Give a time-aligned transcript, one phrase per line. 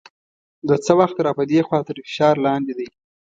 [0.67, 2.87] له څه وخته را په دې خوا تر فشار لاندې دی.